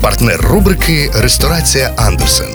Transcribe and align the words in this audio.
Партнер 0.00 0.40
рубрики 0.40 1.10
Ресторація 1.14 1.92
Андерсен. 1.96 2.48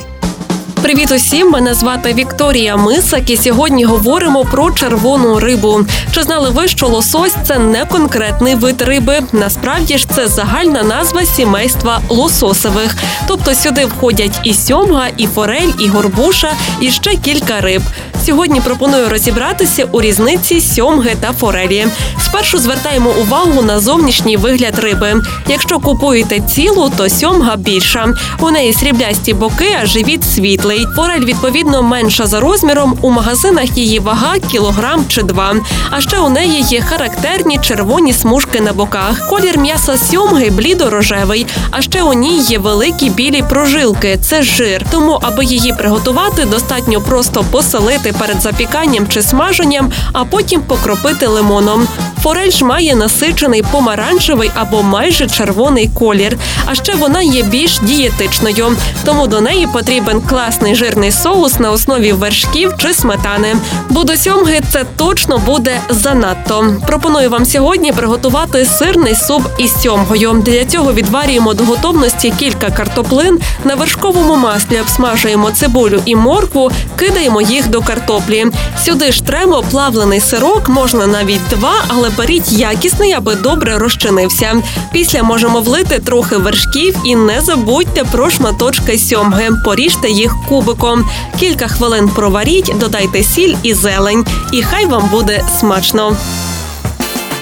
Привіт 0.81 1.11
усім! 1.11 1.49
Мене 1.49 1.73
звати 1.73 2.13
Вікторія 2.13 2.77
Мисак, 2.77 3.29
і 3.29 3.37
сьогодні 3.37 3.86
говоримо 3.86 4.45
про 4.45 4.71
червону 4.71 5.39
рибу. 5.39 5.85
Чи 6.11 6.23
знали 6.23 6.49
ви, 6.49 6.68
що 6.68 6.87
лосось 6.87 7.35
це 7.43 7.59
не 7.59 7.85
конкретний 7.85 8.55
вид 8.55 8.82
риби? 8.82 9.19
Насправді 9.32 9.97
ж 9.97 10.07
це 10.15 10.27
загальна 10.27 10.83
назва 10.83 11.25
сімейства 11.25 12.01
лососових. 12.09 12.96
Тобто 13.27 13.55
сюди 13.55 13.85
входять 13.85 14.39
і 14.43 14.54
сьомга, 14.54 15.07
і 15.18 15.27
форель, 15.27 15.71
і 15.79 15.87
горбуша, 15.87 16.54
і 16.79 16.91
ще 16.91 17.15
кілька 17.15 17.61
риб. 17.61 17.82
Сьогодні 18.25 18.61
пропоную 18.61 19.10
розібратися 19.10 19.85
у 19.91 20.01
різниці 20.01 20.61
сьомги 20.61 21.15
та 21.21 21.33
форелі. 21.33 21.87
Спершу 22.31 22.57
звертаємо 22.57 23.09
увагу 23.21 23.61
на 23.61 23.79
зовнішній 23.79 24.37
вигляд 24.37 24.79
риби. 24.79 25.21
Якщо 25.47 25.79
купуєте 25.79 26.39
цілу, 26.39 26.91
то 26.97 27.09
сьомга 27.09 27.55
більша. 27.55 28.13
У 28.39 28.51
неї 28.51 28.73
сріблясті 28.73 29.33
боки, 29.33 29.77
а 29.81 29.85
живіт 29.85 30.23
світлий. 30.23 30.87
Форель 30.95 31.25
відповідно 31.25 31.83
менша 31.83 32.25
за 32.25 32.39
розміром. 32.39 32.97
У 33.01 33.09
магазинах 33.09 33.77
її 33.77 33.99
вага 33.99 34.39
кілограм 34.51 35.05
чи 35.07 35.23
два. 35.23 35.55
А 35.89 36.01
ще 36.01 36.19
у 36.19 36.29
неї 36.29 36.61
є 36.61 36.81
характерні 36.81 37.59
червоні 37.61 38.13
смужки 38.13 38.61
на 38.61 38.73
боках. 38.73 39.27
Колір 39.29 39.57
м'яса 39.57 39.97
сьомги 39.97 40.49
блідо-рожевий. 40.49 41.45
А 41.71 41.81
ще 41.81 42.03
у 42.03 42.13
ній 42.13 42.38
є 42.38 42.59
великі 42.59 43.09
білі 43.09 43.43
прожилки. 43.49 44.19
Це 44.21 44.43
жир. 44.43 44.85
Тому, 44.91 45.19
аби 45.21 45.45
її 45.45 45.73
приготувати, 45.73 46.45
достатньо 46.45 47.01
просто 47.01 47.45
посолити 47.51 48.13
перед 48.19 48.41
запіканням 48.41 49.07
чи 49.07 49.21
смаженням, 49.21 49.91
а 50.13 50.25
потім 50.25 50.61
покропити 50.61 51.27
лимоном. 51.27 51.88
Форель 52.22 52.52
ж 52.52 52.66
має 52.66 52.95
насичений 52.95 53.64
помаранчевий 53.72 54.52
або 54.55 54.83
майже 54.83 55.27
червоний 55.27 55.89
колір. 56.00 56.38
А 56.66 56.75
ще 56.75 56.95
вона 56.95 57.22
є 57.22 57.44
більш 57.44 57.80
дієтичною, 57.80 58.78
тому 59.05 59.28
до 59.28 59.41
неї 59.41 59.67
потрібен 59.73 60.22
класний 60.22 60.75
жирний 60.75 61.11
соус 61.11 61.59
на 61.59 61.72
основі 61.72 62.13
вершків 62.13 62.73
чи 62.78 62.94
сметани. 62.94 63.55
Бо 63.89 64.03
до 64.03 64.17
сьомги 64.17 64.61
це 64.72 64.86
точно 64.95 65.38
буде 65.38 65.81
занадто. 65.89 66.75
Пропоную 66.88 67.30
вам 67.30 67.45
сьогодні 67.45 67.91
приготувати 67.91 68.66
сирний 68.66 69.16
суп 69.16 69.47
із 69.58 69.81
сьомгою. 69.81 70.31
Для 70.45 70.66
цього 70.66 70.94
відварюємо 70.94 71.53
до 71.53 71.63
готовності 71.63 72.33
кілька 72.39 72.69
картоплин. 72.69 73.39
На 73.63 73.75
вершковому 73.75 74.35
маслі 74.35 74.80
обсмажуємо 74.80 75.52
цибулю 75.52 76.02
і 76.06 76.16
моркву, 76.16 76.72
кидаємо 76.95 77.41
їх 77.41 77.67
до 77.69 77.81
картоплі. 77.81 78.45
Сюди 78.85 79.11
ж 79.11 79.23
тремо 79.23 79.63
плавлений 79.72 80.19
сирок, 80.19 80.69
можна 80.69 81.08
навіть 81.08 81.41
два, 81.50 81.73
але 81.88 82.10
беріть 82.17 82.51
якісний, 82.51 83.13
аби 83.13 83.35
добре 83.35 83.77
розчинився. 83.77 84.63
Після 84.93 85.23
можемо 85.23 85.61
влити 85.61 85.99
трохи 85.99 86.37
вершків 86.37 86.95
і 87.05 87.15
не 87.15 87.41
забудьте 87.41 88.03
про 88.03 88.29
шматочки 88.29 88.97
сьомги. 88.97 89.49
Поріжте 89.65 90.09
їх 90.09 90.35
кубиком. 90.49 91.05
Кілька 91.39 91.67
хвилин 91.67 92.09
проваріть, 92.09 92.73
додайте 92.79 93.23
сіль 93.23 93.55
і 93.63 93.73
зелень. 93.73 94.25
І 94.51 94.61
хай 94.61 94.85
вам 94.85 95.09
буде 95.11 95.43
смачно. 95.59 96.15